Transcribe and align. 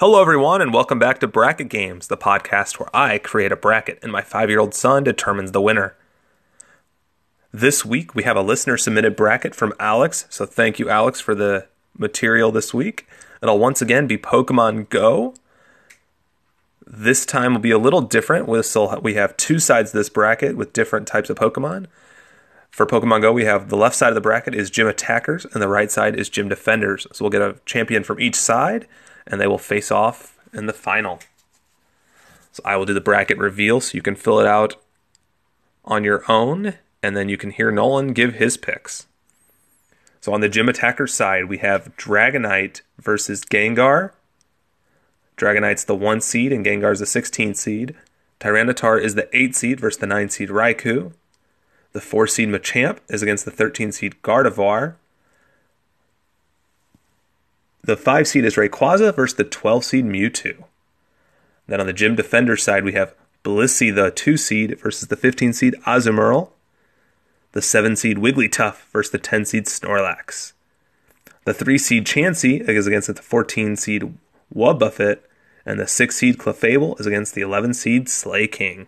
Hello, 0.00 0.20
everyone, 0.20 0.62
and 0.62 0.72
welcome 0.72 1.00
back 1.00 1.18
to 1.18 1.26
Bracket 1.26 1.68
Games, 1.68 2.06
the 2.06 2.16
podcast 2.16 2.78
where 2.78 2.88
I 2.94 3.18
create 3.18 3.50
a 3.50 3.56
bracket 3.56 3.98
and 4.00 4.12
my 4.12 4.22
five 4.22 4.48
year 4.48 4.60
old 4.60 4.72
son 4.72 5.02
determines 5.02 5.50
the 5.50 5.60
winner. 5.60 5.96
This 7.50 7.84
week, 7.84 8.14
we 8.14 8.22
have 8.22 8.36
a 8.36 8.40
listener 8.40 8.76
submitted 8.76 9.16
bracket 9.16 9.56
from 9.56 9.72
Alex, 9.80 10.26
so 10.30 10.46
thank 10.46 10.78
you, 10.78 10.88
Alex, 10.88 11.18
for 11.18 11.34
the 11.34 11.66
material 11.98 12.52
this 12.52 12.72
week. 12.72 13.08
It'll 13.42 13.58
once 13.58 13.82
again 13.82 14.06
be 14.06 14.16
Pokemon 14.16 14.88
Go. 14.88 15.34
This 16.86 17.26
time 17.26 17.54
will 17.54 17.60
be 17.60 17.72
a 17.72 17.76
little 17.76 18.02
different. 18.02 18.46
We'll 18.46 18.62
still, 18.62 19.00
we 19.02 19.14
have 19.14 19.36
two 19.36 19.58
sides 19.58 19.90
of 19.90 19.94
this 19.94 20.10
bracket 20.10 20.56
with 20.56 20.72
different 20.72 21.08
types 21.08 21.28
of 21.28 21.36
Pokemon. 21.36 21.86
For 22.70 22.86
Pokemon 22.86 23.22
Go, 23.22 23.32
we 23.32 23.46
have 23.46 23.68
the 23.68 23.76
left 23.76 23.96
side 23.96 24.10
of 24.10 24.14
the 24.14 24.20
bracket 24.20 24.54
is 24.54 24.70
gym 24.70 24.86
attackers, 24.86 25.44
and 25.44 25.60
the 25.60 25.66
right 25.66 25.90
side 25.90 26.14
is 26.14 26.28
gym 26.28 26.48
defenders. 26.48 27.08
So 27.12 27.24
we'll 27.24 27.30
get 27.30 27.42
a 27.42 27.56
champion 27.66 28.04
from 28.04 28.20
each 28.20 28.36
side, 28.36 28.86
and 29.28 29.40
they 29.40 29.46
will 29.46 29.58
face 29.58 29.90
off 29.92 30.36
in 30.52 30.66
the 30.66 30.72
final. 30.72 31.20
So 32.52 32.62
I 32.64 32.76
will 32.76 32.86
do 32.86 32.94
the 32.94 33.00
bracket 33.00 33.38
reveal 33.38 33.80
so 33.80 33.94
you 33.94 34.02
can 34.02 34.16
fill 34.16 34.40
it 34.40 34.46
out 34.46 34.74
on 35.84 36.02
your 36.02 36.24
own, 36.28 36.74
and 37.02 37.16
then 37.16 37.28
you 37.28 37.36
can 37.36 37.50
hear 37.50 37.70
Nolan 37.70 38.12
give 38.12 38.34
his 38.34 38.56
picks. 38.56 39.06
So 40.20 40.32
on 40.32 40.40
the 40.40 40.48
gym 40.48 40.68
attacker 40.68 41.06
side, 41.06 41.44
we 41.44 41.58
have 41.58 41.96
Dragonite 41.96 42.82
versus 42.98 43.44
Gengar. 43.44 44.12
Dragonite's 45.36 45.84
the 45.84 45.94
one 45.94 46.20
seed, 46.20 46.52
and 46.52 46.66
Gengar's 46.66 46.98
the 46.98 47.06
16 47.06 47.54
seed. 47.54 47.94
Tyranitar 48.40 49.00
is 49.00 49.14
the 49.14 49.28
8 49.36 49.54
seed 49.54 49.80
versus 49.80 50.00
the 50.00 50.06
9 50.06 50.28
seed 50.28 50.48
Raikou. 50.48 51.12
The 51.92 52.00
4 52.00 52.26
seed 52.26 52.48
Machamp 52.48 52.98
is 53.08 53.22
against 53.22 53.44
the 53.44 53.50
13 53.50 53.92
seed 53.92 54.16
Gardevoir. 54.22 54.94
The 57.82 57.96
5 57.96 58.28
seed 58.28 58.44
is 58.44 58.56
Rayquaza 58.56 59.14
versus 59.14 59.36
the 59.36 59.44
12 59.44 59.84
seed 59.84 60.04
Mewtwo. 60.04 60.64
Then 61.66 61.80
on 61.80 61.86
the 61.86 61.92
Gym 61.92 62.16
Defender 62.16 62.56
side, 62.56 62.84
we 62.84 62.92
have 62.92 63.14
Blissey, 63.44 63.94
the 63.94 64.10
2 64.10 64.36
seed, 64.36 64.78
versus 64.80 65.08
the 65.08 65.16
15 65.16 65.52
seed 65.52 65.74
Azumarill. 65.86 66.50
The 67.52 67.62
7 67.62 67.96
seed 67.96 68.18
Wigglytuff 68.18 68.90
versus 68.92 69.12
the 69.12 69.18
10 69.18 69.44
seed 69.44 69.64
Snorlax. 69.66 70.52
The 71.44 71.54
3 71.54 71.78
seed 71.78 72.04
Chansey 72.04 72.60
is 72.68 72.86
against 72.86 73.14
the 73.14 73.22
14 73.22 73.76
seed 73.76 74.18
Wobbuffet. 74.54 75.20
And 75.64 75.78
the 75.78 75.86
6 75.86 76.16
seed 76.16 76.38
Clefable 76.38 76.98
is 76.98 77.06
against 77.06 77.34
the 77.34 77.42
11 77.42 77.74
seed 77.74 78.08
Slaking. 78.08 78.86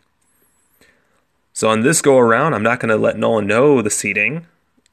So 1.53 1.69
on 1.69 1.83
this 1.83 2.01
go 2.01 2.19
around, 2.19 2.55
I'm 2.55 2.63
not 2.63 2.81
going 2.81 2.89
to 2.91 2.97
let 2.97 3.19
Nolan 3.19 3.47
know 3.47 3.83
the 3.83 3.91
seeding, 3.91 4.47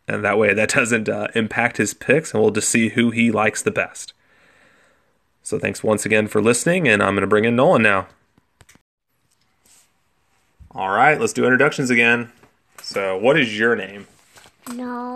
and 0.08 0.24
that 0.24 0.38
way 0.38 0.54
that 0.54 0.70
doesn't 0.70 1.10
uh, 1.10 1.28
impact 1.36 1.78
his 1.78 1.94
picks, 1.94 2.34
and 2.34 2.42
we'll 2.42 2.52
just 2.52 2.70
see 2.70 2.90
who 2.90 3.12
he 3.12 3.32
likes 3.32 3.62
the 3.62 3.72
best. 3.72 4.14
So 5.44 5.60
thanks 5.60 5.84
once 5.84 6.06
again 6.06 6.28
for 6.28 6.42
listening, 6.42 6.88
and 6.88 7.02
I'm 7.02 7.14
going 7.14 7.22
to 7.22 7.28
bring 7.28 7.46
in 7.46 7.56
Nolan 7.56 7.82
now. 7.82 8.08
All 10.72 10.90
right, 10.90 11.20
let's 11.20 11.34
do 11.34 11.44
introductions 11.44 11.90
again. 11.90 12.32
So, 12.82 13.18
what 13.18 13.40
is 13.40 13.58
your 13.58 13.76
name? 13.76 14.08
Nolan. 14.74 15.08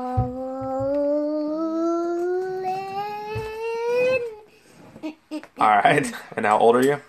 All 5.59 5.77
right, 5.77 6.11
and 6.35 6.45
how 6.45 6.57
old 6.57 6.75
are 6.75 6.83
you? 6.83 7.01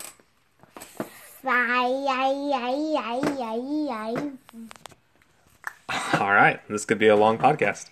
All 6.13 6.33
right, 6.33 6.59
this 6.67 6.85
could 6.85 6.99
be 6.99 7.07
a 7.07 7.15
long 7.15 7.37
podcast. 7.37 7.89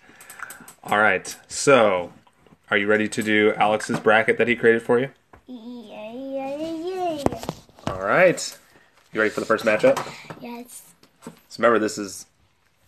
All 0.84 0.98
right, 0.98 1.36
so 1.48 2.12
are 2.70 2.76
you 2.76 2.86
ready 2.86 3.08
to 3.08 3.22
do 3.22 3.52
Alex's 3.56 4.00
bracket 4.00 4.38
that 4.38 4.48
he 4.48 4.56
created 4.56 4.82
for 4.82 4.98
you? 4.98 5.10
Yeah, 5.46 6.12
yeah, 6.12 6.56
yeah, 6.56 7.22
yeah. 7.28 7.44
All 7.86 8.02
right, 8.02 8.58
you 9.12 9.20
ready 9.20 9.30
for 9.30 9.40
the 9.40 9.46
first 9.46 9.64
matchup? 9.64 10.04
Yes. 10.40 10.82
So 11.24 11.32
remember, 11.58 11.78
this 11.78 11.98
is 11.98 12.26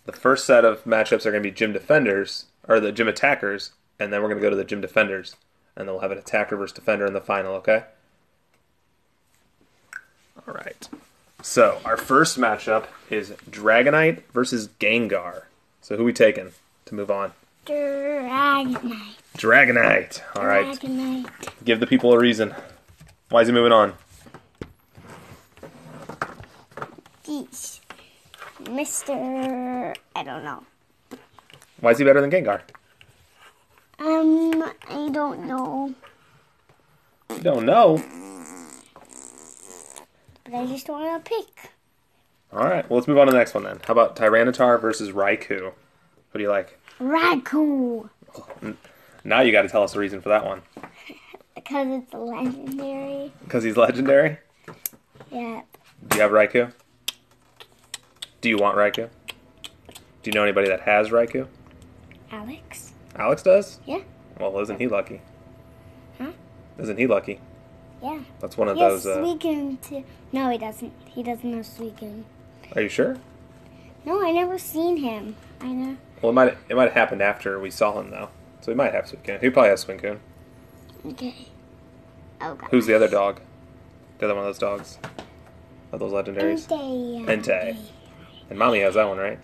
the 0.07 0.13
first 0.13 0.47
set 0.47 0.65
of 0.65 0.85
matchups 0.85 1.27
are 1.27 1.31
going 1.31 1.43
to 1.43 1.49
be 1.49 1.55
gym 1.55 1.73
defenders 1.73 2.47
or 2.67 2.81
the 2.81 2.93
gym 2.93 3.09
attackers, 3.09 3.73
and 3.99 4.13
then 4.13 4.23
we're 4.23 4.29
going 4.29 4.41
to 4.41 4.43
go 4.43 4.51
to 4.51 4.57
the 4.57 4.65
gym 4.65 4.81
defenders, 4.81 5.37
and 5.77 5.87
then 5.87 5.95
we'll 5.95 6.03
have 6.03 6.13
an 6.13 6.19
attacker 6.19 6.57
versus 6.57 6.75
defender 6.75 7.07
in 7.07 7.13
the 7.13 7.21
final. 7.21 7.55
Okay. 7.55 7.85
All 10.47 10.55
right. 10.55 10.89
So 11.45 11.79
our 11.85 11.99
first 11.99 12.39
matchup 12.39 12.87
is 13.11 13.33
Dragonite 13.51 14.23
versus 14.33 14.69
Gengar. 14.81 15.43
So 15.83 15.95
who 15.95 16.03
we 16.03 16.15
taking 16.15 16.53
to 16.87 16.95
move 16.95 17.11
on? 17.11 17.33
Dragonite. 17.67 19.17
Dragonite. 19.37 20.23
All 20.37 20.47
right. 20.47 20.65
Dragonite. 20.65 21.29
Give 21.63 21.81
the 21.81 21.87
people 21.87 22.15
a 22.15 22.19
reason. 22.19 22.55
Why 23.29 23.43
is 23.43 23.49
he 23.49 23.53
moving 23.53 23.73
on? 23.73 23.93
Geez. 27.27 27.83
Mr. 28.63 29.95
I 30.17 30.23
don't 30.23 30.45
know. 30.45 30.65
Why 31.81 31.91
is 31.91 31.99
he 31.99 32.05
better 32.05 32.23
than 32.23 32.31
Gengar? 32.31 32.63
Um, 33.99 34.63
I 34.89 35.11
don't 35.13 35.47
know. 35.47 35.95
You 37.29 37.41
don't 37.41 37.67
know. 37.67 38.03
But 40.45 40.55
I 40.55 40.67
just 40.67 40.89
want 40.89 41.25
to 41.25 41.31
pick. 41.31 41.71
All 42.53 42.65
right. 42.65 42.89
Well, 42.89 42.99
let's 42.99 43.09
move 43.09 43.19
on 43.19 43.27
to 43.27 43.33
the 43.33 43.39
next 43.39 43.55
one 43.55 43.65
then. 43.65 43.81
How 43.87 43.93
about 43.93 44.15
Tyranitar 44.17 44.81
versus 44.81 45.11
Raikou? 45.11 45.65
What 45.65 45.75
do 46.35 46.41
you 46.41 46.51
like? 46.51 46.79
Raikou. 47.01 48.09
Now 49.25 49.41
you 49.41 49.53
got 49.53 49.63
to 49.63 49.69
tell 49.69 49.83
us 49.83 49.93
the 49.95 49.99
reason 50.01 50.21
for 50.21 50.29
that 50.29 50.45
one. 50.45 50.63
Because 51.55 51.87
it's 52.03 52.13
legendary. 52.13 53.33
Because 53.45 53.65
he's 53.65 53.77
legendary. 53.77 54.39
Yep. 55.31 55.67
Do 56.09 56.17
you 56.17 56.23
have 56.23 56.31
Raikou? 56.33 56.73
Do 58.43 58.49
you 58.51 58.59
want 58.59 58.77
Raikou? 58.77 59.09
Do 59.89 60.31
you 60.31 60.33
know 60.33 60.43
anybody 60.43 60.69
that 60.69 60.81
has 60.81 61.09
Raikou? 61.09 61.47
Alex? 62.31 62.93
Alex 63.17 63.43
does? 63.45 63.81
Yeah. 63.87 64.01
Well, 64.39 64.59
isn't 64.61 64.79
he 64.79 64.89
lucky? 64.89 65.23
Huh? 66.19 66.33
Isn't 66.79 66.99
he 66.99 67.07
lucky? 67.07 67.41
Yeah. 68.05 68.21
That's 68.41 68.59
one 68.59 68.69
of 68.69 68.77
Yes, 68.77 69.05
those. 69.05 69.07
Uh, 69.07 69.19
Suicune 69.21 69.81
too. 69.81 70.05
No, 70.31 70.51
he 70.51 70.59
doesn't. 70.59 70.93
He 71.07 71.23
doesn't 71.23 71.51
know 71.51 71.61
Suicune. 71.61 72.25
are 72.77 72.83
you 72.83 72.89
sure? 72.89 73.17
No, 74.05 74.23
I 74.23 74.31
never 74.31 74.59
seen 74.59 74.99
him. 74.99 75.37
I 75.61 75.69
know. 75.69 75.97
Well, 76.21 76.31
it 76.31 76.35
might 76.35 76.57
it 76.69 76.77
might 76.77 76.85
have 76.85 76.93
happened 76.93 77.23
after 77.23 77.59
we 77.59 77.71
saw 77.71 77.99
him 77.99 78.11
though, 78.11 78.29
so 78.61 78.71
he 78.71 78.77
might 78.77 78.93
have 78.93 79.07
Suicune. 79.07 79.41
He 79.41 79.49
probably 79.49 79.71
has 79.71 79.85
Suicune. 79.85 80.19
Okay. 81.07 81.35
Oh 82.43 82.55
god. 82.55 82.69
Who's 82.71 82.85
the 82.87 82.95
other 82.95 83.09
dog? 83.09 83.41
The 84.19 84.27
other 84.27 84.35
one 84.35 84.45
of 84.45 84.49
those 84.49 84.59
dogs? 84.59 84.99
Of 85.93 86.01
those 86.01 86.13
legendaries? 86.13 86.67
Entei. 86.69 87.25
Entei. 87.27 87.77
And 88.51 88.59
mommy 88.59 88.81
has 88.81 88.95
that 88.95 89.09
one, 89.09 89.17
right? 89.19 89.39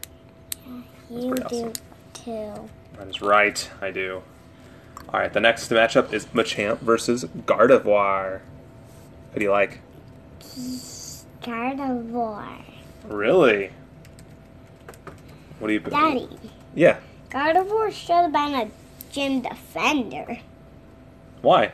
You 1.11 1.29
pretty 1.35 1.43
do 1.49 1.65
awesome. 1.67 1.73
too. 2.13 2.69
That 2.99 3.09
is 3.09 3.23
right. 3.23 3.71
I 3.81 3.91
do. 3.91 4.23
All 5.13 5.21
right. 5.21 5.33
The 5.33 5.41
next 5.41 5.71
matchup 5.71 6.13
is 6.13 6.27
Machamp 6.27 6.79
versus 6.81 7.25
Gardevoir. 7.25 8.41
Who 9.33 9.39
do 9.41 9.45
you 9.45 9.51
like? 9.51 9.81
Gardevoir. 11.43 12.63
Really? 13.09 13.71
What 15.59 15.69
do 15.69 15.75
you? 15.75 15.81
Daddy. 15.81 16.29
Yeah. 16.75 16.99
Gardevoir 17.31 17.93
should 17.93 18.15
have 18.15 18.33
been 18.33 18.55
a 18.55 18.71
gym 19.13 19.43
defender. 19.43 20.39
Why? 21.43 21.73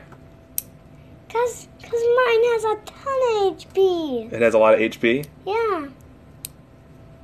Cause, 1.29 1.67
cause 1.81 1.91
mine 1.91 2.43
has 2.43 2.63
a 2.63 2.75
ton 2.85 3.51
of 3.51 3.57
HP. 3.57 4.31
It 4.31 4.41
has 4.41 4.53
a 4.53 4.57
lot 4.57 4.73
of 4.73 4.79
HP. 4.79 5.25
Yeah. 5.45 5.87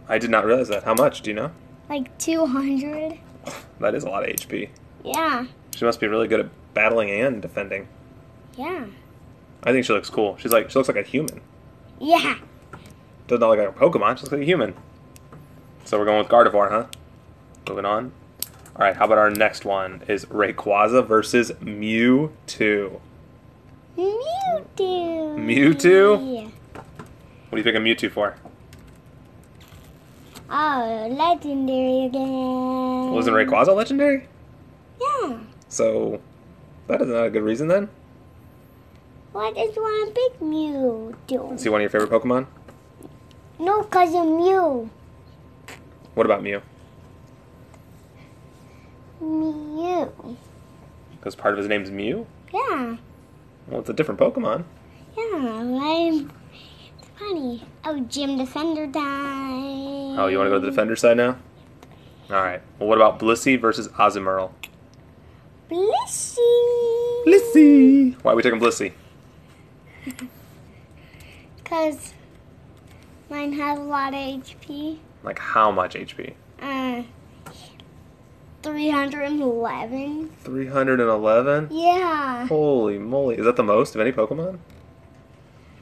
I 0.09 0.17
did 0.17 0.29
not 0.29 0.45
realize 0.45 0.67
that. 0.67 0.83
How 0.83 0.93
much? 0.93 1.21
Do 1.21 1.29
you 1.29 1.35
know? 1.35 1.51
Like 1.89 2.15
200. 2.17 3.19
That 3.79 3.95
is 3.95 4.05
a 4.05 4.09
lot 4.09 4.23
of 4.23 4.33
HP. 4.33 4.69
Yeah. 5.03 5.47
She 5.75 5.85
must 5.85 5.99
be 5.99 6.07
really 6.07 6.27
good 6.27 6.39
at 6.39 6.49
battling 6.73 7.09
and 7.09 7.41
defending. 7.41 7.87
Yeah. 8.57 8.85
I 9.63 9.71
think 9.71 9.85
she 9.85 9.93
looks 9.93 10.09
cool. 10.09 10.37
She's 10.37 10.51
like 10.51 10.69
she 10.69 10.77
looks 10.77 10.89
like 10.89 10.97
a 10.97 11.07
human. 11.07 11.41
Yeah. 11.99 12.37
Doesn't 13.27 13.47
look 13.47 13.57
like 13.57 13.69
a 13.69 13.71
Pokemon. 13.71 14.17
She 14.17 14.23
looks 14.23 14.31
like 14.31 14.41
a 14.41 14.45
human. 14.45 14.75
So 15.85 15.97
we're 15.97 16.05
going 16.05 16.19
with 16.19 16.27
Gardevoir, 16.27 16.69
huh? 16.69 16.85
Moving 17.67 17.85
on. 17.85 18.11
All 18.75 18.85
right. 18.85 18.95
How 18.95 19.05
about 19.05 19.17
our 19.17 19.29
next 19.29 19.65
one? 19.65 20.03
Is 20.07 20.25
Rayquaza 20.25 21.05
versus 21.05 21.51
Mewtwo. 21.61 22.99
Mewtwo. 23.97 25.37
Mewtwo? 25.37 26.35
Yeah. 26.35 26.49
What 27.49 27.51
do 27.51 27.57
you 27.57 27.63
think 27.63 27.75
a 27.75 27.79
Mewtwo 27.79 28.11
for? 28.11 28.35
Oh, 30.49 31.07
legendary 31.09 32.05
again. 32.05 33.11
Wasn't 33.11 33.35
Rayquaza 33.35 33.75
legendary? 33.75 34.27
Yeah. 35.01 35.37
So 35.73 36.21
that 36.85 37.01
is 37.01 37.07
not 37.07 37.25
a 37.25 37.29
good 37.31 37.41
reason 37.41 37.67
then. 37.67 37.89
You 39.33 39.39
want 39.39 39.57
a 39.57 40.11
big 40.13 40.39
Mewtwo? 40.39 41.55
Is 41.55 41.63
he 41.63 41.69
one 41.69 41.81
of 41.81 41.81
your 41.81 41.89
favorite 41.89 42.11
Pokemon? 42.11 42.45
No, 43.57 43.81
cause 43.81 44.13
of 44.13 44.27
Mew. 44.27 44.91
What 46.13 46.27
about 46.27 46.43
Mew? 46.43 46.61
Mew. 49.19 50.37
Because 51.17 51.33
part 51.33 51.55
of 51.55 51.57
his 51.57 51.67
name's 51.67 51.89
Mew. 51.89 52.27
Yeah. 52.53 52.97
Well, 53.67 53.79
it's 53.79 53.89
a 53.89 53.93
different 53.93 54.19
Pokemon. 54.19 54.65
Yeah, 55.17 55.23
I'm 55.33 56.29
funny. 57.17 57.63
Oh, 57.83 57.99
Gym 58.01 58.37
Defender 58.37 58.85
time. 58.85 60.19
Oh, 60.19 60.27
you 60.27 60.37
want 60.37 60.45
to 60.47 60.51
go 60.51 60.59
to 60.59 60.65
the 60.65 60.69
defender 60.69 60.95
side 60.95 61.17
now? 61.17 61.39
All 62.29 62.43
right. 62.43 62.61
Well, 62.77 62.89
what 62.89 62.99
about 62.99 63.17
Blissey 63.17 63.59
versus 63.59 63.87
Azumarill? 63.87 64.51
Blissey. 65.73 67.25
Blissey. 67.25 68.15
Why 68.23 68.33
are 68.33 68.35
we 68.35 68.43
taking 68.43 68.59
Blissey? 68.59 68.93
Cause 71.65 72.13
mine 73.29 73.53
has 73.53 73.79
a 73.79 73.81
lot 73.81 74.13
of 74.13 74.19
HP. 74.19 74.99
Like 75.23 75.39
how 75.39 75.71
much 75.71 75.95
HP? 75.95 76.33
Uh, 76.61 77.03
311. 78.61 80.29
311. 80.43 81.67
Yeah. 81.71 82.45
Holy 82.47 82.99
moly! 82.99 83.35
Is 83.37 83.45
that 83.45 83.55
the 83.55 83.63
most 83.63 83.95
of 83.95 84.01
any 84.01 84.11
Pokemon? 84.11 84.59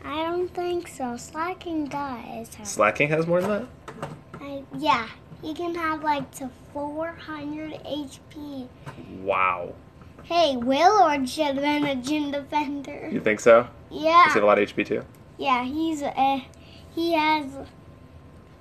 I 0.05 0.23
don't 0.23 0.47
think 0.53 0.87
so. 0.87 1.17
Slaking 1.17 1.85
does. 1.87 2.55
have- 2.55 2.67
Slaking 2.67 3.09
has 3.09 3.27
more 3.27 3.41
than 3.41 3.49
that. 3.49 4.07
I, 4.39 4.63
yeah. 4.77 5.07
You 5.43 5.53
can 5.55 5.73
have 5.75 6.03
like 6.03 6.29
to 6.35 6.49
400 6.73 7.73
HP. 7.83 8.67
Wow. 9.21 9.73
Hey, 10.23 10.55
Wailord 10.55 11.27
should 11.27 11.45
have 11.45 11.55
been 11.57 11.85
a 11.85 11.95
gym 11.95 12.31
defender. 12.31 13.09
You 13.11 13.19
think 13.19 13.39
so? 13.39 13.67
Yeah. 13.89 14.23
Does 14.25 14.33
he 14.33 14.37
have 14.39 14.43
a 14.43 14.45
lot 14.45 14.59
of 14.59 14.69
HP 14.73 14.85
too? 14.85 15.03
Yeah, 15.37 15.63
he's 15.63 16.03
uh, 16.03 16.39
he 16.93 17.13
has 17.13 17.45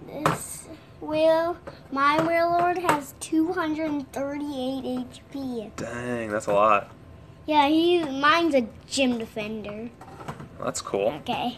this 0.06 0.68
Will. 1.00 1.56
My 1.92 2.18
Wailord 2.18 2.78
has 2.78 3.14
238 3.20 5.06
HP. 5.32 5.70
Dang, 5.76 6.30
that's 6.30 6.46
a 6.46 6.52
lot. 6.52 6.90
Yeah, 7.46 7.68
he 7.68 8.02
mine's 8.04 8.54
a 8.54 8.66
gym 8.88 9.18
defender. 9.18 9.90
That's 10.62 10.80
cool. 10.82 11.08
Okay. 11.20 11.56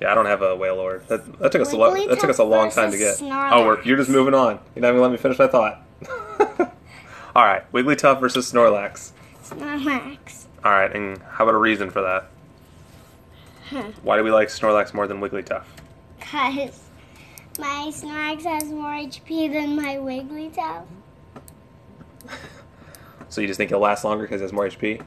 Yeah, 0.00 0.12
I 0.12 0.14
don't 0.14 0.26
have 0.26 0.40
a 0.42 0.56
Wailord. 0.56 1.06
That, 1.08 1.38
that 1.40 1.52
took 1.52 1.60
us 1.62 1.72
a 1.72 1.76
lo- 1.76 1.94
that 1.94 2.18
took 2.20 2.30
us 2.30 2.38
a 2.38 2.44
long 2.44 2.70
time 2.70 2.90
to 2.90 2.96
get. 2.98 3.16
Snorlax. 3.18 3.50
Oh, 3.52 3.66
we're, 3.66 3.82
you're 3.82 3.98
just 3.98 4.08
moving 4.08 4.32
on. 4.34 4.58
You're 4.74 4.82
not 4.82 4.88
even 4.88 5.00
letting 5.00 5.12
me 5.12 5.18
finish 5.18 5.38
my 5.38 5.46
thought. 5.46 5.84
All 7.36 7.44
right, 7.44 7.70
Wigglytuff 7.72 8.18
versus 8.18 8.50
Snorlax. 8.50 9.12
Snorlax. 9.50 10.46
All 10.64 10.72
right, 10.72 10.94
and 10.94 11.18
how 11.22 11.44
about 11.44 11.54
a 11.54 11.58
reason 11.58 11.90
for 11.90 12.02
that? 12.02 12.30
Huh. 13.70 13.84
Why 14.02 14.16
do 14.16 14.24
we 14.24 14.30
like 14.30 14.48
Snorlax 14.48 14.92
more 14.94 15.06
than 15.06 15.20
Wigglytuff? 15.20 15.64
Cause 16.20 16.80
my 17.58 17.90
Snorlax 17.92 18.42
has 18.42 18.64
more 18.64 18.90
HP 18.92 19.52
than 19.52 19.76
my 19.76 19.96
Wigglytuff. 19.96 20.84
So 23.28 23.40
you 23.40 23.46
just 23.46 23.58
think 23.58 23.70
he'll 23.70 23.78
last 23.78 24.02
longer 24.02 24.24
because 24.24 24.40
he 24.40 24.42
has 24.42 24.52
more 24.52 24.66
HP? 24.66 25.00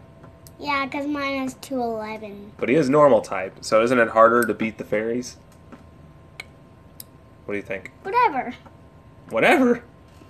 Yeah, 0.57 0.87
cause 0.87 1.05
mine 1.05 1.41
has 1.41 1.55
211. 1.55 2.53
But 2.57 2.69
he 2.69 2.75
is 2.75 2.89
normal 2.89 3.19
type, 3.19 3.57
so 3.59 3.83
isn't 3.83 3.99
it 3.99 4.07
harder 4.07 4.45
to 4.45 4.53
beat 4.53 4.77
the 4.77 4.85
fairies? 4.85 5.35
What 7.43 7.53
do 7.53 7.57
you 7.57 7.63
think? 7.63 7.91
Whatever. 8.03 8.55
Whatever. 9.29 9.83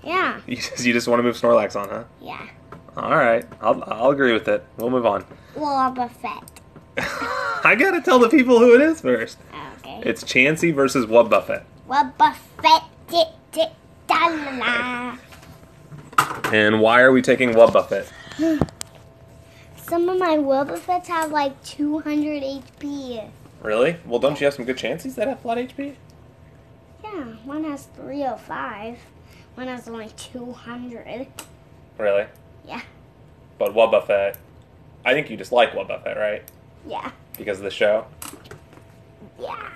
Yeah. 0.03 0.41
You 0.47 0.55
just, 0.55 0.83
you 0.83 0.91
just 0.91 1.07
want 1.07 1.19
to 1.19 1.23
move 1.23 1.35
Snorlax 1.37 1.79
on, 1.79 1.87
huh? 1.87 2.03
Yeah. 2.19 2.47
All 2.95 3.15
right, 3.15 3.45
I'll, 3.61 3.83
I'll 3.87 4.11
agree 4.11 4.33
with 4.33 4.47
it. 4.47 4.63
We'll 4.77 4.89
move 4.89 5.05
on. 5.05 5.25
Wobbuffet. 5.55 6.47
I 7.65 7.75
gotta 7.75 8.01
tell 8.01 8.19
the 8.19 8.29
people 8.29 8.59
who 8.59 8.75
it 8.75 8.81
is 8.81 9.01
first. 9.01 9.37
Okay. 9.79 10.01
It's 10.05 10.23
Chansey 10.23 10.73
versus 10.73 11.05
Wobbuffet. 11.05 11.63
Wobba 11.89 12.35
Fett. 12.61 12.83
Tit 13.07 13.27
tit 13.51 13.69
da 14.07 14.27
la 14.27 14.57
la. 14.57 15.17
And 16.51 16.81
why 16.81 17.01
are 17.01 17.11
we 17.11 17.21
taking 17.21 17.51
Wobbuffet? 17.51 18.07
Some 19.77 20.09
of 20.09 20.17
my 20.17 20.37
Wobbuffets 20.37 21.07
have 21.07 21.31
like 21.31 21.61
200 21.63 22.43
HP. 22.43 23.29
Really? 23.61 23.97
Well, 24.05 24.19
don't 24.19 24.39
you 24.39 24.45
have 24.45 24.53
some 24.53 24.65
good 24.65 24.77
Chanseys 24.77 25.15
that 25.15 25.27
have 25.27 25.43
a 25.43 25.47
lot 25.47 25.57
of 25.57 25.67
HP? 25.67 25.95
Yeah, 27.03 27.23
one 27.45 27.63
has 27.63 27.85
305. 27.95 28.97
One 29.55 29.67
has 29.67 29.87
only 29.87 30.09
200. 30.17 31.27
Really? 31.97 32.25
Yeah. 32.65 32.81
But 33.57 33.73
Wobbuffet, 33.73 34.35
I 35.05 35.13
think 35.13 35.29
you 35.29 35.37
just 35.37 35.51
like 35.51 35.73
Wobbuffet, 35.73 36.17
right? 36.17 36.43
Yeah. 36.87 37.11
Because 37.37 37.59
of 37.59 37.63
the 37.63 37.71
show. 37.71 38.05
Yeah. 39.39 39.69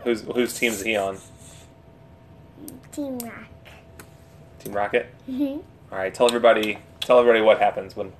Whose 0.00 0.22
whose 0.22 0.54
team 0.54 0.72
is 0.72 0.82
he 0.82 0.96
on? 0.96 1.18
Team 2.92 3.18
Rock. 3.18 3.46
Team 4.58 4.72
Rocket. 4.72 5.14
Mm-hmm. 5.28 5.60
All 5.92 5.98
right, 5.98 6.12
tell 6.12 6.26
everybody 6.26 6.78
tell 7.00 7.18
everybody 7.18 7.42
what 7.42 7.58
happens 7.58 7.96
when. 7.96 8.12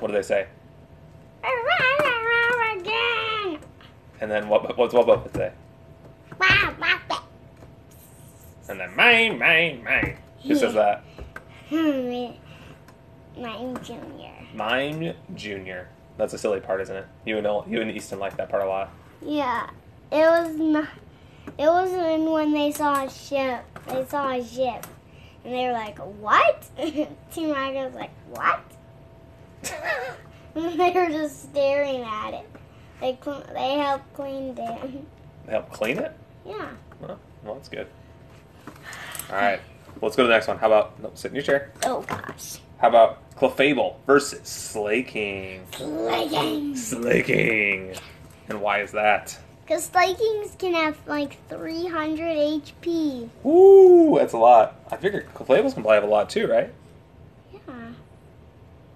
What 0.00 0.08
do 0.08 0.12
they 0.12 0.22
say? 0.22 0.46
Again. 2.72 3.58
And 4.20 4.30
then 4.30 4.48
what? 4.48 4.76
What's 4.76 4.94
Wobbuffet 4.94 5.34
say? 5.34 5.52
Wow, 6.38 6.74
wow, 6.80 7.00
wow. 7.08 7.22
And 8.68 8.80
then 8.80 8.94
mine, 8.94 9.38
mine, 9.38 9.82
mine. 9.82 10.16
Who 10.42 10.54
says 10.54 10.74
that? 10.74 11.02
Hmm. 11.70 12.32
Mine 13.40 13.78
Junior. 13.82 14.32
Mime 14.54 15.14
Junior. 15.34 15.88
That's 16.16 16.32
a 16.32 16.38
silly 16.38 16.60
part, 16.60 16.80
isn't 16.80 16.96
it? 16.96 17.06
You 17.24 17.38
and 17.38 17.72
you 17.72 17.80
and 17.80 17.90
Easton 17.90 18.18
like 18.18 18.36
that 18.36 18.48
part 18.48 18.62
a 18.62 18.66
lot. 18.68 18.90
Yeah. 19.22 19.70
It 20.10 20.16
was 20.16 20.56
not. 20.56 20.88
It 21.58 21.66
was 21.66 21.90
when 21.90 22.52
they 22.52 22.72
saw 22.72 23.04
a 23.04 23.10
ship. 23.10 23.64
They 23.86 24.04
saw 24.06 24.30
a 24.30 24.44
ship, 24.44 24.86
and 25.44 25.54
they 25.54 25.66
were 25.66 25.72
like, 25.72 25.98
"What?" 25.98 26.66
Team 26.76 27.50
Rocket 27.50 27.86
was 27.86 27.94
like, 27.94 28.10
"What?" 28.30 28.60
and 30.54 30.80
they 30.80 30.90
were 30.92 31.08
just 31.08 31.50
staring 31.50 32.02
at 32.02 32.34
it. 32.34 32.46
They 33.00 33.18
cl- 33.22 33.44
they 33.52 33.74
helped 33.78 34.12
clean 34.14 34.56
it. 34.56 35.04
They 35.46 35.52
help 35.52 35.70
clean 35.72 35.98
it. 35.98 36.16
Yeah. 36.46 36.68
Oh, 37.02 37.18
well, 37.44 37.54
that's 37.54 37.68
good. 37.68 37.86
All 39.30 39.36
right, 39.36 39.60
well, 39.86 40.08
let's 40.08 40.16
go 40.16 40.22
to 40.22 40.26
the 40.28 40.32
next 40.32 40.48
one. 40.48 40.58
How 40.58 40.66
about 40.66 41.00
no, 41.02 41.10
sit 41.14 41.30
in 41.30 41.34
your 41.34 41.44
chair? 41.44 41.72
Oh 41.84 42.00
gosh. 42.02 42.58
How 42.78 42.88
about 42.88 43.36
Clefable 43.36 43.96
versus 44.06 44.48
Slaking? 44.48 45.64
Slayking. 45.72 46.76
Slaking. 46.76 47.96
And 48.48 48.60
why 48.60 48.82
is 48.82 48.92
that? 48.92 49.36
Because 49.64 49.84
Slakings 49.84 50.56
can 50.58 50.74
have 50.74 50.96
like 51.06 51.36
300 51.48 52.36
HP. 52.36 53.28
Ooh, 53.44 54.16
that's 54.18 54.32
a 54.32 54.38
lot. 54.38 54.80
I 54.90 54.96
figure 54.96 55.26
Clefables 55.34 55.74
can 55.74 55.82
probably 55.82 55.96
have 55.96 56.04
a 56.04 56.06
lot 56.06 56.30
too, 56.30 56.46
right? 56.46 56.72
Yeah. 57.52 57.90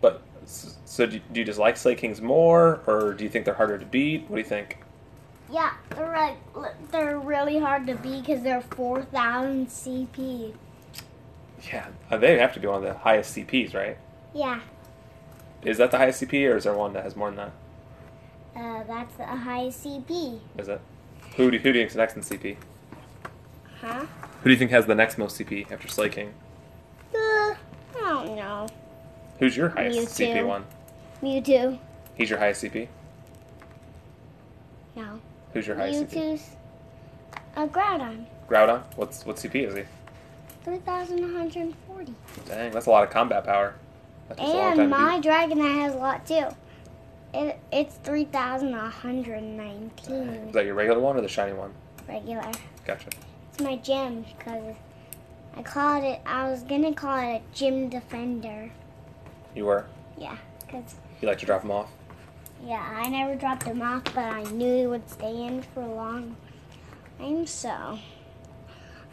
But 0.00 0.22
so 0.46 1.06
do, 1.06 1.20
do 1.32 1.40
you 1.40 1.44
just 1.44 1.58
like 1.58 1.76
Slakings 1.76 2.20
more, 2.20 2.80
or 2.86 3.12
do 3.14 3.24
you 3.24 3.30
think 3.30 3.44
they're 3.44 3.54
harder 3.54 3.78
to 3.78 3.86
beat? 3.86 4.22
What 4.28 4.36
do 4.36 4.42
you 4.42 4.48
think? 4.48 4.78
Yeah, 5.50 5.72
they're 5.90 6.36
like 6.54 6.90
they're 6.90 7.18
really 7.18 7.58
hard 7.58 7.86
to 7.88 7.94
beat 7.96 8.24
because 8.24 8.42
they're 8.42 8.62
4,000 8.62 9.66
CP. 9.66 10.54
Yeah, 11.70 11.86
uh, 12.10 12.16
they 12.18 12.38
have 12.38 12.52
to 12.54 12.60
be 12.60 12.66
one 12.66 12.76
of 12.76 12.82
the 12.82 12.94
highest 12.98 13.36
CPs, 13.36 13.74
right? 13.74 13.96
Yeah, 14.34 14.60
Is 15.62 15.78
that 15.78 15.90
the 15.90 15.98
highest 15.98 16.22
CP, 16.22 16.50
or 16.50 16.56
is 16.56 16.64
there 16.64 16.74
one 16.74 16.92
that 16.94 17.04
has 17.04 17.14
more 17.16 17.30
than 17.30 17.36
that? 17.36 17.52
uh, 18.56 18.82
that's 18.84 19.18
a 19.20 19.36
high 19.36 19.66
CP. 19.68 20.40
Is 20.58 20.68
it? 20.68 20.80
Who 21.36 21.50
do, 21.50 21.58
who 21.58 21.72
do 21.72 21.78
you 21.78 21.84
think's 21.84 21.94
next 21.94 22.16
in 22.16 22.22
CP? 22.22 22.56
Huh? 23.80 24.06
Who 24.42 24.44
do 24.44 24.50
you 24.50 24.56
think 24.56 24.70
has 24.70 24.86
the 24.86 24.94
next 24.94 25.18
most 25.18 25.38
CP 25.38 25.70
after 25.70 25.88
Slaking? 25.88 26.34
Uh, 27.14 27.18
I 27.18 27.54
don't 28.00 28.36
know. 28.36 28.66
Who's 29.38 29.56
your 29.56 29.70
highest 29.70 29.98
Mewtwo. 30.18 30.34
CP 30.34 30.46
one? 30.46 30.64
Mewtwo. 31.22 31.78
He's 32.14 32.30
your 32.30 32.38
highest 32.38 32.62
CP. 32.64 32.88
No. 34.96 35.20
Who's 35.52 35.66
your 35.66 35.76
highest 35.76 36.04
CP? 36.06 36.14
Mewtwo's 36.14 36.50
a 37.56 37.66
Groudon. 37.66 38.26
Groudon. 38.48 38.82
What's 38.96 39.24
what 39.26 39.36
CP 39.36 39.66
is 39.68 39.74
he? 39.74 39.82
3,140. 40.64 42.14
Dang, 42.46 42.70
that's 42.72 42.86
a 42.86 42.90
lot 42.90 43.04
of 43.04 43.10
combat 43.10 43.44
power. 43.44 43.74
That 44.28 44.38
takes 44.38 44.50
a 44.50 44.54
long 44.54 44.80
And 44.80 44.90
my 44.90 45.20
dragon 45.20 45.58
Dragonite 45.58 45.80
has 45.82 45.94
a 45.94 45.98
lot 45.98 46.26
too. 46.26 46.46
It, 47.34 47.58
it's 47.72 47.94
3,119 47.96 50.48
Is 50.48 50.52
that 50.52 50.66
your 50.66 50.74
regular 50.74 51.00
one 51.00 51.16
or 51.16 51.22
the 51.22 51.28
shiny 51.28 51.54
one? 51.54 51.72
regular. 52.08 52.50
Gotcha. 52.84 53.08
It's 53.50 53.60
my 53.62 53.76
gym 53.76 54.24
because 54.36 54.74
I 55.56 55.62
called 55.62 56.04
it, 56.04 56.20
I 56.26 56.50
was 56.50 56.62
gonna 56.62 56.92
call 56.92 57.16
it 57.18 57.36
a 57.36 57.42
gym 57.54 57.88
defender. 57.88 58.70
You 59.54 59.64
were. 59.66 59.86
Yeah, 60.18 60.36
because, 60.60 60.96
You 61.20 61.28
like 61.28 61.38
to 61.38 61.46
drop 61.46 61.62
them 61.62 61.70
off. 61.70 61.90
yeah, 62.64 62.82
I 62.96 63.08
never 63.08 63.34
dropped 63.34 63.64
them 63.64 63.80
off, 63.82 64.04
but 64.14 64.24
I 64.24 64.42
knew 64.44 64.80
he 64.80 64.86
would 64.86 65.08
stay 65.08 65.44
in 65.46 65.62
for 65.62 65.80
a 65.82 65.94
long 65.94 66.36
time, 67.18 67.46
so 67.46 67.98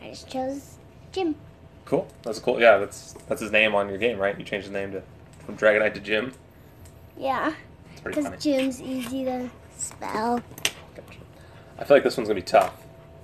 I 0.01 0.09
just 0.09 0.27
chose 0.29 0.75
gym. 1.11 1.35
Cool. 1.85 2.07
That's 2.23 2.39
cool. 2.39 2.59
Yeah, 2.59 2.77
that's 2.77 3.13
that's 3.27 3.41
his 3.41 3.51
name 3.51 3.73
on 3.75 3.89
your 3.89 3.97
game, 3.97 4.17
right? 4.19 4.37
You 4.37 4.45
changed 4.45 4.65
his 4.67 4.73
name 4.73 4.91
to 4.91 5.01
from 5.45 5.57
Dragonite 5.57 5.93
to 5.95 5.99
Jim. 5.99 6.33
Yeah, 7.17 7.53
It's 7.91 8.01
pretty 8.01 8.21
funny. 8.21 8.29
because 8.35 8.43
gym's 8.43 8.81
easy 8.81 9.25
to 9.25 9.49
spell. 9.75 10.41
Gotcha. 10.95 11.19
I 11.79 11.83
feel 11.83 11.97
like 11.97 12.03
this 12.03 12.15
one's 12.15 12.29
gonna 12.29 12.39
be 12.39 12.45
tough. 12.45 12.75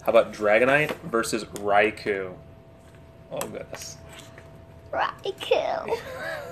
How 0.04 0.10
about 0.12 0.34
Dragonite 0.34 0.96
versus 1.04 1.44
Raikou? 1.46 2.34
Oh 3.32 3.40
goodness. 3.48 3.98
Raikou. 4.92 5.98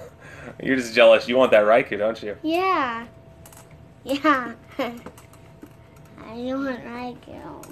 You're 0.62 0.75
just 0.75 0.94
jealous. 0.94 1.28
You 1.28 1.38
want 1.38 1.52
that 1.52 1.63
Raikou, 1.66 1.98
don't 1.98 2.22
you? 2.22 2.38
Yeah. 2.44 3.06
Yeah. 4.04 4.54
I 4.80 4.92
want 6.36 6.84
Raikou. 6.86 7.66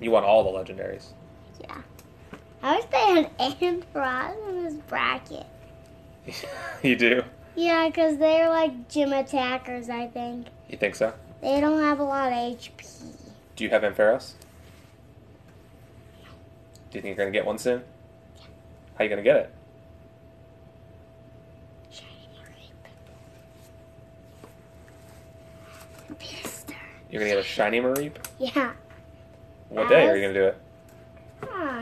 You 0.00 0.10
want 0.10 0.24
all 0.24 0.44
the 0.44 0.58
legendaries. 0.58 1.08
I 2.62 2.76
wish 2.76 2.84
they 2.86 2.98
had 2.98 3.38
Ampharos 3.60 4.48
in 4.48 4.64
this 4.64 4.74
bracket. 4.88 5.46
you 6.82 6.96
do? 6.96 7.24
Yeah, 7.56 7.88
because 7.88 8.18
they're 8.18 8.48
like 8.48 8.88
gym 8.88 9.12
attackers, 9.12 9.90
I 9.90 10.06
think. 10.06 10.46
You 10.68 10.78
think 10.78 10.94
so? 10.94 11.12
They 11.40 11.60
don't 11.60 11.80
have 11.82 11.98
a 11.98 12.04
lot 12.04 12.32
of 12.32 12.38
HP. 12.38 12.86
Do 13.56 13.64
you 13.64 13.70
have 13.70 13.82
Ampharos? 13.82 14.32
Do 16.90 16.98
you 16.98 17.02
think 17.02 17.16
you're 17.16 17.26
gonna 17.26 17.30
get 17.32 17.44
one 17.44 17.58
soon? 17.58 17.82
Yeah. 18.36 18.42
How 18.94 19.00
are 19.00 19.04
you 19.04 19.10
gonna 19.10 19.22
get 19.22 19.36
it? 19.36 19.54
Pister. 26.18 26.74
You're 27.10 27.20
gonna 27.20 27.30
get 27.34 27.38
a 27.38 27.42
shiny 27.42 27.80
Mareep? 27.80 28.12
Yeah. 28.38 28.72
What 29.70 29.88
day 29.88 30.06
are 30.06 30.16
you 30.16 30.22
gonna 30.22 30.34
do 30.38 30.44
it? 30.46 30.61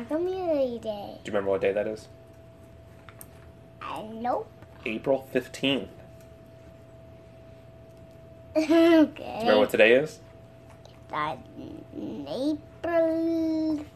Ah, 0.00 0.04
community 0.04 0.78
day. 0.78 1.18
Do 1.22 1.30
you 1.30 1.32
remember 1.32 1.50
what 1.50 1.60
day 1.60 1.72
that 1.72 1.86
is? 1.86 2.08
I 3.82 4.02
nope. 4.02 4.48
April 4.86 5.28
15th. 5.34 5.88
okay. 8.56 8.66
Do 8.66 8.66
you 8.66 9.06
remember 9.40 9.58
what 9.58 9.70
today 9.70 9.92
is? 9.92 10.20
That 11.10 11.38
April 11.96 13.80
It 13.80 13.86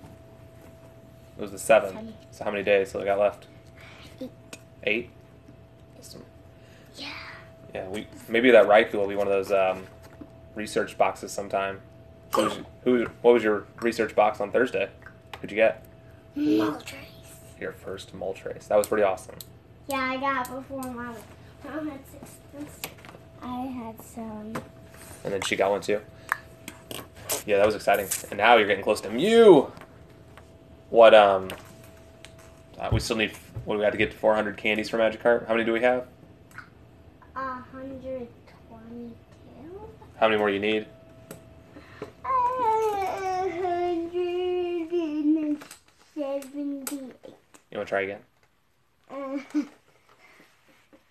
was 1.41 1.53
the 1.53 1.57
7th. 1.57 1.61
Seven. 1.61 2.15
So 2.33 2.45
how 2.45 2.51
many 2.51 2.65
days 2.65 2.91
till 2.91 3.01
we 3.01 3.07
got 3.07 3.19
left? 3.19 3.47
eight. 4.21 4.31
Eight? 4.85 5.11
Awesome. 5.99 6.25
Yeah. 6.97 7.09
Yeah, 7.75 7.89
we 7.89 8.07
maybe 8.29 8.51
that 8.51 8.67
Raikou 8.67 8.95
will 8.95 9.09
be 9.09 9.17
one 9.17 9.27
of 9.27 9.33
those 9.33 9.53
um, 9.53 9.87
research 10.55 10.99
boxes 10.99 11.33
sometime. 11.33 11.81
Who, 12.35 12.43
was, 12.43 12.59
who? 12.83 13.07
What 13.23 13.35
was 13.35 13.43
your 13.43 13.65
research 13.81 14.15
box 14.15 14.41
on 14.41 14.51
Thursday? 14.51 14.91
Who'd 15.41 15.51
you 15.51 15.57
get? 15.57 15.85
Moltres. 16.37 16.95
Your 17.61 17.73
first 17.73 18.15
Moltres. 18.17 18.69
That 18.69 18.77
was 18.77 18.87
pretty 18.87 19.05
awesome. 19.05 19.37
Yeah, 19.89 20.11
I 20.11 20.17
got 20.17 20.49
it 20.49 20.55
before 20.55 20.83
mom. 20.83 21.15
Mom 21.65 21.89
had 21.89 22.01
six. 22.11 22.71
I 23.43 23.61
had 23.67 24.03
some. 24.03 24.53
And 25.25 25.33
then 25.33 25.41
she 25.43 25.57
got 25.57 25.71
one 25.71 25.81
too. 25.81 26.01
Yeah, 27.47 27.59
that 27.59 27.67
was 27.67 27.75
exciting. 27.75 28.07
And 28.31 28.39
now 28.39 28.57
you're 28.57 28.67
getting 28.67 28.85
close 28.85 29.01
to 29.03 29.11
Mew. 29.11 29.71
What 30.91 31.15
um? 31.15 31.49
Uh, 32.79 32.89
we 32.93 33.01
still 33.01 33.17
need. 33.17 33.33
What 33.65 33.75
do 33.75 33.79
we 33.79 33.85
have 33.85 33.93
to 33.93 33.99
get 33.99 34.11
to 34.11 34.17
400 34.17 34.57
candies 34.57 34.89
for 34.91 34.99
Magikarp? 34.99 35.47
How 35.47 35.55
many 35.55 35.65
do 35.65 35.73
we 35.73 35.81
have? 35.83 36.07
A 37.37 37.41
hundred 37.41 38.29
twenty-two. 38.69 39.81
How 40.19 40.29
many 40.29 40.39
more 40.39 40.51
you 40.51 40.61
need? 40.61 40.87
A 42.25 42.29
hundred 42.29 44.13
and 44.93 45.63
seventy-eight. 46.15 47.35
You 47.71 47.74
want 47.85 47.89
to 47.89 47.91
try 47.91 48.03
again? 48.03 48.21
Uh, 49.11 49.39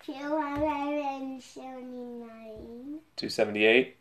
Two 0.04 0.12
hundred 0.12 1.00
and 1.00 1.42
seventy-nine. 1.42 2.98
278. 3.16 3.96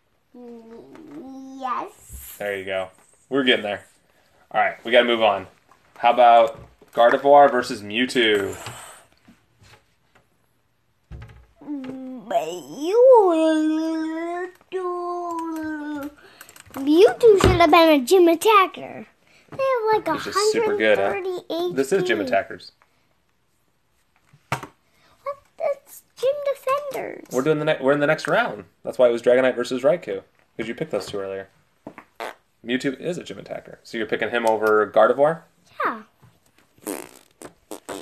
Yes. 1.60 2.36
There 2.38 2.58
you 2.58 2.66
go. 2.66 2.90
We're 3.30 3.44
getting 3.44 3.64
there. 3.64 3.86
All 4.52 4.60
right, 4.60 4.84
we 4.84 4.92
got 4.92 5.02
to 5.02 5.08
move 5.08 5.22
on. 5.22 5.48
How 5.98 6.12
about 6.12 6.60
Gardevoir 6.94 7.50
versus? 7.50 7.82
Mewtwo. 7.82 8.56
Mewtwo 16.74 17.42
should 17.42 17.62
have 17.62 17.72
been 17.72 17.90
a 17.90 18.00
gym 18.04 18.28
attacker. 18.28 19.06
They 19.58 19.64
have 19.64 19.94
like 19.94 20.08
a 20.08 20.14
Which 20.14 20.28
is 20.28 20.52
super 20.52 20.78
good, 20.78 20.98
huh? 20.98 21.04
138 21.14 21.76
This 21.76 21.92
is 21.92 22.04
Gym 22.04 22.20
Attackers. 22.20 22.72
What? 24.50 25.38
That's 25.58 26.04
gym 26.20 26.30
defenders. 26.54 27.26
We're 27.32 27.42
doing 27.44 27.60
the 27.60 27.66
ne- 27.66 27.78
we're 27.82 27.92
in 27.94 28.00
the 28.00 28.08
next 28.08 28.28
round. 28.28 28.66
That's 28.84 28.98
why 28.98 29.08
it 29.08 29.12
was 29.12 29.22
Dragonite 29.22 29.56
versus 29.56 29.84
Raikou. 29.84 30.24
Because 30.56 30.68
you 30.68 30.76
picked 30.76 30.92
those 30.92 31.06
two 31.06 31.20
earlier. 31.20 31.50
Mewtwo 32.66 33.00
is 33.00 33.18
a 33.18 33.24
Gym 33.24 33.38
Attacker, 33.40 33.80
so 33.84 33.98
you're 33.98 34.08
picking 34.08 34.30
him 34.30 34.48
over 34.48 34.90
Gardevoir. 34.90 35.42
Yeah. 35.86 36.04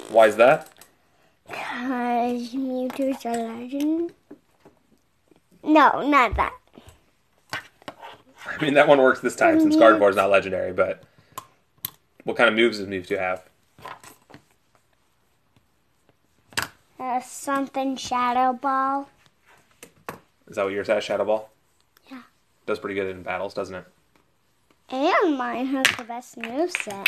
Why 0.09 0.27
is 0.27 0.35
that? 0.35 0.69
Because 1.47 2.53
Mewtwo's 2.53 3.25
a 3.25 3.29
legend. 3.31 4.13
No, 5.63 6.07
not 6.07 6.35
that. 6.35 6.53
I 7.53 8.61
mean, 8.61 8.73
that 8.75 8.87
one 8.87 8.99
works 8.99 9.19
this 9.21 9.35
time 9.35 9.59
since 9.59 9.75
Yeah. 9.75 9.81
Gardevoir's 9.81 10.15
not 10.15 10.29
legendary. 10.29 10.73
But 10.73 11.03
what 12.23 12.37
kind 12.37 12.49
of 12.49 12.55
moves 12.55 12.79
does 12.79 12.87
Mewtwo 12.87 13.19
have? 13.19 13.43
Uh, 16.99 17.19
something 17.21 17.95
Shadow 17.95 18.53
Ball. 18.53 19.09
Is 20.47 20.55
that 20.55 20.65
what 20.65 20.73
yours 20.73 20.87
has? 20.87 21.03
Shadow 21.03 21.25
Ball. 21.25 21.49
Yeah. 22.11 22.21
Does 22.65 22.79
pretty 22.79 22.95
good 22.95 23.07
in 23.07 23.23
battles, 23.23 23.53
doesn't 23.53 23.75
it? 23.75 23.85
And 24.89 25.37
mine 25.37 25.67
has 25.67 25.85
the 25.97 26.03
best 26.03 26.37
moveset. 26.37 27.07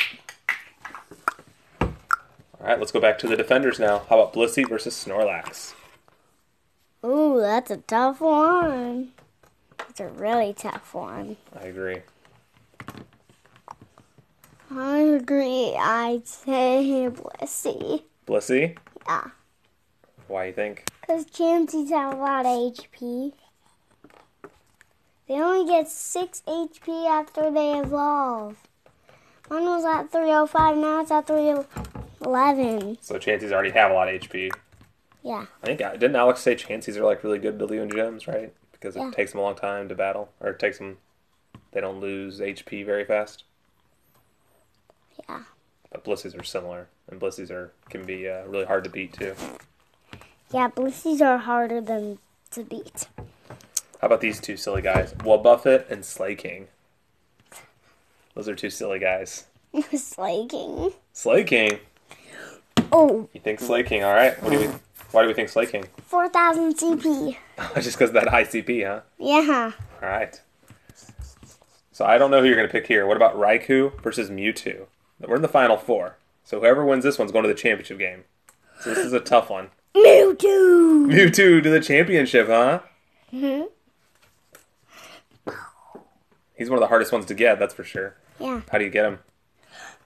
All 1.81 2.69
right, 2.69 2.79
let's 2.79 2.93
go 2.93 3.01
back 3.01 3.19
to 3.19 3.27
the 3.27 3.35
defenders 3.35 3.77
now. 3.77 4.03
How 4.09 4.19
about 4.19 4.33
Blissey 4.33 4.67
versus 4.67 4.95
Snorlax? 4.95 5.73
Ooh, 7.05 7.41
that's 7.41 7.69
a 7.69 7.77
tough 7.77 8.21
one. 8.21 9.11
It's 9.89 9.99
a 9.99 10.07
really 10.07 10.53
tough 10.53 10.93
one. 10.93 11.35
I 11.59 11.65
agree. 11.65 11.97
I 14.75 14.99
agree. 14.99 15.75
I'd 15.77 16.27
say 16.27 17.09
Blissey. 17.11 18.03
Blissey, 18.25 18.77
Yeah. 19.07 19.27
why 20.27 20.45
you 20.45 20.53
think? 20.53 20.85
Because 21.01 21.25
Chanseys 21.25 21.89
have 21.91 22.13
a 22.13 22.17
lot 22.17 22.45
of 22.45 22.51
HP. 22.51 23.33
They 25.27 25.35
only 25.35 25.69
get 25.69 25.89
6 25.89 26.41
HP 26.47 27.05
after 27.07 27.51
they 27.51 27.79
evolve. 27.79 28.57
Mine 29.49 29.65
was 29.65 29.85
at 29.85 30.11
305, 30.11 30.77
now 30.77 31.01
it's 31.01 31.11
at 31.11 31.27
311. 31.27 32.97
So 33.01 33.19
Chanseys 33.19 33.51
already 33.51 33.71
have 33.71 33.91
a 33.91 33.93
lot 33.93 34.07
of 34.07 34.15
HP. 34.21 34.49
Yeah. 35.21 35.45
I 35.61 35.65
think 35.65 35.81
uh, 35.81 35.91
didn't 35.93 36.15
Alex 36.15 36.41
say 36.41 36.55
Chanseys 36.55 36.97
are 36.97 37.03
like 37.05 37.23
really 37.23 37.39
good 37.39 37.59
to 37.59 37.65
in 37.73 37.89
gyms, 37.89 38.27
right? 38.27 38.53
Because 38.71 38.95
it 38.95 38.99
Yeah. 38.99 39.11
takes 39.11 39.31
them 39.31 39.39
a 39.39 39.43
long 39.43 39.55
time 39.55 39.87
to 39.89 39.95
battle, 39.95 40.29
or 40.39 40.49
it 40.49 40.59
takes 40.59 40.77
them. 40.79 40.97
They 41.71 41.81
don't 41.81 41.99
lose 41.99 42.39
HP 42.41 42.83
very 42.83 43.05
fast. 43.05 43.43
Yeah. 45.29 45.43
But 45.91 46.03
Blissies 46.03 46.39
are 46.39 46.43
similar, 46.43 46.87
and 47.09 47.19
Blissies 47.19 47.51
are 47.51 47.71
can 47.89 48.05
be 48.05 48.27
uh, 48.27 48.43
really 48.45 48.65
hard 48.65 48.83
to 48.85 48.89
beat 48.89 49.13
too. 49.13 49.35
Yeah, 50.53 50.69
Blissies 50.69 51.21
are 51.21 51.37
harder 51.37 51.81
than 51.81 52.19
to 52.51 52.63
beat. 52.63 53.07
How 54.01 54.07
about 54.07 54.21
these 54.21 54.39
two 54.39 54.57
silly 54.57 54.81
guys? 54.81 55.13
Wobbuffet 55.13 55.89
and 55.89 56.03
Slaking. 56.03 56.67
Those 58.35 58.49
are 58.49 58.55
two 58.55 58.69
silly 58.69 58.99
guys. 58.99 59.45
Slaking. 59.95 60.93
Slay 61.13 61.43
King. 61.43 61.79
Oh, 62.91 63.29
You 63.33 63.39
think 63.41 63.59
Slaking? 63.59 64.03
All 64.03 64.13
right. 64.13 64.41
What 64.43 64.51
do 64.51 64.59
you? 64.59 64.79
Why 65.11 65.21
do 65.21 65.27
we 65.27 65.33
think 65.33 65.49
Slaking? 65.49 65.85
4,000 66.05 66.75
CP. 66.75 67.37
Just 67.75 67.97
because 67.97 68.09
of 68.09 68.13
that 68.15 68.27
high 68.29 68.43
CP, 68.43 68.85
huh? 68.85 69.01
Yeah. 69.19 69.71
All 70.01 70.09
right. 70.09 70.39
So 71.91 72.03
I 72.05 72.17
don't 72.17 72.31
know 72.31 72.41
who 72.41 72.47
you're 72.47 72.55
going 72.55 72.67
to 72.67 72.71
pick 72.71 72.87
here. 72.87 73.05
What 73.05 73.17
about 73.17 73.35
Raikou 73.37 74.01
versus 74.01 74.29
Mewtwo? 74.31 74.87
We're 75.27 75.37
in 75.37 75.41
the 75.41 75.47
final 75.47 75.77
four. 75.77 76.17
So 76.43 76.59
whoever 76.59 76.85
wins 76.85 77.03
this 77.03 77.17
one's 77.17 77.31
going 77.31 77.43
to 77.43 77.47
the 77.47 77.53
championship 77.53 77.97
game. 77.97 78.23
So 78.81 78.93
this 78.93 79.05
is 79.05 79.13
a 79.13 79.19
tough 79.19 79.49
one. 79.49 79.69
Mewtwo! 79.95 81.07
Mewtwo 81.07 81.63
to 81.63 81.69
the 81.69 81.79
championship, 81.79 82.47
huh? 82.47 82.79
hmm 83.29 83.61
He's 86.55 86.69
one 86.69 86.77
of 86.77 86.81
the 86.81 86.87
hardest 86.87 87.11
ones 87.11 87.25
to 87.27 87.33
get, 87.33 87.59
that's 87.59 87.73
for 87.73 87.83
sure. 87.83 88.15
Yeah. 88.39 88.61
How 88.71 88.77
do 88.77 88.83
you 88.83 88.89
get 88.89 89.05
him? 89.05 89.19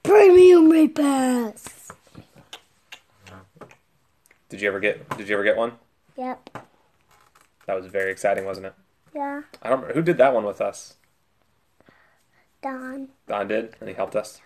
Premium 0.03 0.69
Raid 0.69 0.95
Pass. 0.95 1.91
Did 4.49 4.61
you 4.61 4.67
ever 4.69 4.79
get? 4.79 5.17
Did 5.17 5.27
you 5.27 5.35
ever 5.35 5.43
get 5.43 5.57
one? 5.57 5.73
Yep. 6.17 6.49
That 7.65 7.73
was 7.75 7.85
very 7.87 8.11
exciting, 8.11 8.45
wasn't 8.45 8.67
it? 8.67 8.73
Yeah. 9.13 9.41
I 9.61 9.69
don't 9.69 9.79
remember 9.81 9.93
who 9.93 10.01
did 10.01 10.17
that 10.17 10.33
one 10.33 10.45
with 10.45 10.61
us. 10.61 10.95
Don. 12.61 13.09
Don 13.27 13.47
did, 13.47 13.75
and 13.79 13.89
he 13.89 13.95
helped 13.95 14.15
us. 14.15 14.41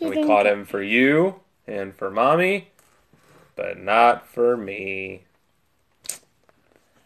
We 0.00 0.24
caught 0.24 0.46
him 0.46 0.64
for 0.64 0.82
you 0.82 1.40
and 1.66 1.94
for 1.94 2.10
mommy, 2.10 2.70
but 3.56 3.78
not 3.78 4.26
for 4.26 4.56
me. 4.56 5.24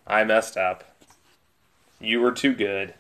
I 0.07 0.25
messed 0.25 0.57
up. 0.57 0.85
You 2.01 2.21
were 2.21 2.33
too 2.33 2.55
good. 2.55 2.95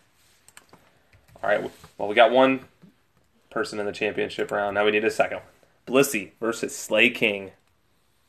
All 1.42 1.50
right. 1.50 1.70
Well, 1.98 2.08
we 2.08 2.14
got 2.14 2.30
one 2.30 2.60
person 3.50 3.78
in 3.78 3.86
the 3.86 3.92
championship 3.92 4.50
round. 4.50 4.74
Now 4.74 4.84
we 4.84 4.90
need 4.90 5.04
a 5.04 5.10
second 5.10 5.38
one. 5.38 5.46
Blissey 5.86 6.32
versus 6.40 6.76
Slaking. 6.76 7.52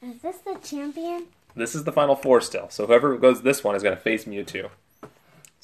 Is 0.01 0.21
this 0.21 0.37
the 0.39 0.55
champion? 0.61 1.27
This 1.55 1.73
is 1.73 1.85
the 1.85 1.91
final 1.91 2.15
four 2.15 2.41
still. 2.41 2.69
So 2.69 2.85
whoever 2.85 3.17
goes 3.17 3.41
this 3.41 3.63
one 3.63 3.75
is 3.75 3.83
going 3.83 3.95
to 3.95 4.01
face 4.01 4.25
Mewtwo. 4.25 4.69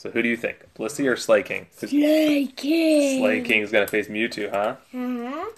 So 0.01 0.10
who 0.10 0.24
do 0.24 0.29
you 0.29 0.36
think, 0.36 0.65
Blissey 0.74 1.08
or 1.08 1.15
Slaking? 1.15 1.67
Slay 1.70 2.48
King. 2.48 3.22
Slay 3.22 3.41
King's 3.41 3.72
gonna 3.72 3.86
face 3.86 4.08
Mewtwo, 4.08 4.50
huh? 4.50 4.75
Uh-huh. 4.96 5.50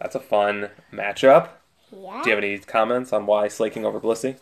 That's 0.00 0.14
a 0.14 0.20
fun 0.20 0.70
matchup. 0.92 1.50
Yeah. 1.92 2.20
Do 2.22 2.30
you 2.30 2.34
have 2.36 2.44
any 2.44 2.58
comments 2.58 3.12
on 3.12 3.26
why 3.26 3.48
slaking 3.48 3.84
over 3.84 4.00
Blissey? 4.00 4.36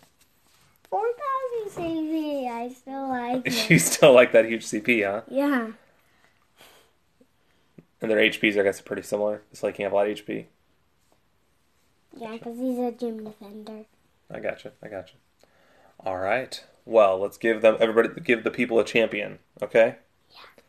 4,000 0.90 1.82
CV. 1.84 2.48
I 2.50 2.68
still 2.72 3.08
like 3.08 3.42
it. 3.46 3.70
you 3.70 3.78
still 3.78 4.12
like 4.12 4.32
that 4.32 4.44
huge 4.46 4.64
CP, 4.66 5.04
huh? 5.04 5.22
yeah. 5.28 5.68
And 8.00 8.08
their 8.10 8.18
HPs, 8.18 8.58
I 8.58 8.62
guess, 8.62 8.78
are 8.78 8.84
pretty 8.84 9.02
similar. 9.02 9.42
Does 9.50 9.58
Slaking 9.58 9.82
have 9.82 9.92
a 9.92 9.96
lot 9.96 10.08
of 10.08 10.16
HP? 10.16 10.44
Yeah, 12.16 12.32
because 12.34 12.56
he's 12.56 12.78
a 12.78 12.92
gym 12.92 13.24
defender. 13.24 13.86
I 14.30 14.38
gotcha. 14.38 14.70
I 14.82 14.86
gotcha. 14.88 15.14
All 16.06 16.18
right. 16.18 16.62
Well, 16.84 17.18
let's 17.18 17.36
give 17.36 17.60
them 17.60 17.76
everybody 17.80 18.08
give 18.20 18.44
the 18.44 18.52
people 18.52 18.78
a 18.78 18.84
champion. 18.84 19.40
Okay. 19.60 19.96
Yeah. 20.30 20.62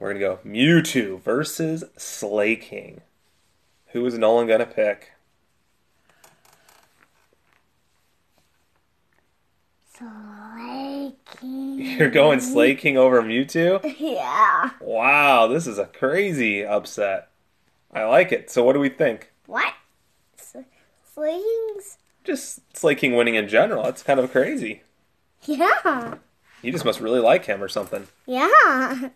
We're 0.00 0.08
gonna 0.14 0.18
go 0.20 0.38
Mewtwo 0.44 1.20
versus 1.22 1.84
Slaking. 1.96 3.02
Who 3.92 4.04
is 4.06 4.18
Nolan 4.18 4.46
gonna 4.46 4.66
pick? 4.66 5.12
Slay 9.96 11.14
King. 11.40 11.80
You're 11.80 12.10
going 12.10 12.40
Slaking 12.40 12.96
over 12.96 13.22
Mewtwo? 13.22 13.80
Yeah. 13.98 14.70
Wow, 14.80 15.46
this 15.46 15.66
is 15.66 15.78
a 15.78 15.86
crazy 15.86 16.64
upset. 16.64 17.28
I 17.92 18.04
like 18.04 18.32
it. 18.32 18.50
So 18.50 18.62
what 18.64 18.74
do 18.74 18.80
we 18.80 18.88
think? 18.88 19.32
What? 19.46 19.74
S- 20.38 20.56
Slaking's. 21.14 21.98
Just 22.24 22.60
Slaking 22.76 23.16
winning 23.16 23.34
in 23.34 23.48
general. 23.48 23.82
That's 23.84 24.02
kind 24.02 24.20
of 24.20 24.30
crazy. 24.30 24.82
Yeah. 25.44 26.14
You 26.62 26.72
just 26.72 26.84
must 26.84 27.00
really 27.00 27.20
like 27.20 27.46
him 27.46 27.62
or 27.62 27.68
something. 27.68 28.08
Yeah. 28.26 29.10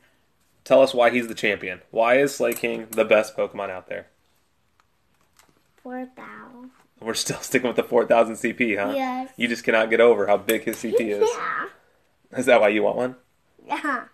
Tell 0.64 0.80
us 0.82 0.94
why 0.94 1.10
he's 1.10 1.28
the 1.28 1.34
champion. 1.34 1.80
Why 1.90 2.16
is 2.18 2.34
Slaking 2.34 2.86
the 2.90 3.04
best 3.04 3.36
Pokemon 3.36 3.70
out 3.70 3.88
there? 3.88 4.06
4,000. 5.82 6.70
We're 7.00 7.14
still 7.14 7.38
sticking 7.40 7.68
with 7.68 7.76
the 7.76 7.82
4000 7.82 8.34
CP, 8.36 8.78
huh? 8.78 8.92
Yes. 8.94 9.30
You 9.36 9.48
just 9.48 9.64
cannot 9.64 9.90
get 9.90 10.00
over 10.00 10.26
how 10.26 10.36
big 10.36 10.62
his 10.64 10.76
CP 10.76 11.00
is. 11.00 11.28
Yeah. 11.32 11.66
Is 12.38 12.46
that 12.46 12.60
why 12.60 12.68
you 12.68 12.82
want 12.82 12.96
one? 12.96 13.16
Yeah. 13.66 14.04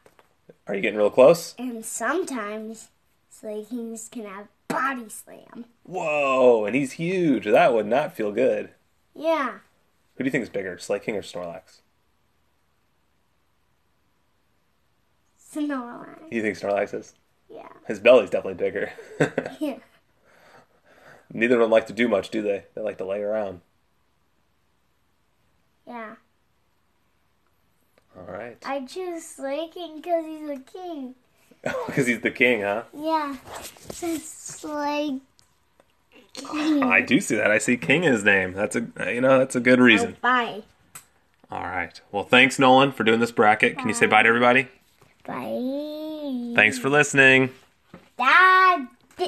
Are 0.66 0.74
you 0.74 0.80
getting 0.80 0.98
real 0.98 1.10
close? 1.10 1.54
And 1.58 1.84
sometimes 1.84 2.88
Slay 3.30 3.64
Kings 3.64 4.08
can 4.10 4.24
have 4.24 4.48
body 4.68 5.08
slam. 5.08 5.64
Whoa, 5.84 6.64
and 6.66 6.74
he's 6.74 6.92
huge. 6.92 7.44
That 7.44 7.72
would 7.72 7.86
not 7.86 8.12
feel 8.14 8.32
good. 8.32 8.70
Yeah. 9.14 9.58
Who 10.16 10.24
do 10.24 10.26
you 10.26 10.30
think 10.30 10.42
is 10.42 10.48
bigger, 10.50 10.76
Slaking 10.78 11.16
or 11.16 11.22
Snorlax? 11.22 11.80
Snorlax. 15.54 16.30
You 16.30 16.42
think 16.42 16.58
Snorlax 16.58 16.92
is? 16.94 17.14
Yeah. 17.48 17.68
His 17.86 17.98
belly's 18.00 18.30
definitely 18.30 18.54
bigger. 18.62 18.92
Yeah. 19.60 19.78
Neither 21.32 21.56
of 21.56 21.60
them 21.62 21.70
like 21.70 21.86
to 21.88 21.92
do 21.92 22.08
much, 22.08 22.30
do 22.30 22.42
they? 22.42 22.64
They 22.74 22.80
like 22.80 22.98
to 22.98 23.04
lay 23.04 23.20
around. 23.20 23.60
Yeah. 25.86 26.14
All 28.16 28.24
right. 28.32 28.56
I 28.64 28.84
choose 28.84 29.24
Slaking 29.24 29.96
because 29.96 30.24
he's 30.24 30.48
a 30.48 30.58
king. 30.58 31.14
Because 31.86 32.06
he's 32.06 32.20
the 32.20 32.30
king, 32.30 32.62
huh? 32.62 32.84
Yeah. 32.96 33.36
Since 33.90 34.24
Slay 34.24 35.20
King. 36.32 36.82
I 36.84 37.00
do 37.00 37.20
see 37.20 37.34
that. 37.36 37.50
I 37.50 37.58
see 37.58 37.76
King 37.76 38.04
in 38.04 38.12
his 38.12 38.22
name. 38.24 38.52
That's 38.52 38.76
a 38.76 38.86
you 39.12 39.20
know 39.20 39.38
that's 39.38 39.56
a 39.56 39.60
good 39.60 39.80
reason. 39.80 40.14
Oh, 40.16 40.20
bye. 40.22 40.62
All 41.50 41.64
right. 41.64 42.00
Well, 42.12 42.24
thanks 42.24 42.58
Nolan 42.58 42.92
for 42.92 43.02
doing 43.04 43.20
this 43.20 43.32
bracket. 43.32 43.76
Can 43.76 43.88
you 43.88 43.94
say 43.94 44.06
bye 44.06 44.22
to 44.22 44.28
everybody? 44.28 44.68
Bye. 45.24 46.52
Thanks 46.54 46.78
for 46.78 46.88
listening. 46.88 47.50
Bye. 48.16 48.54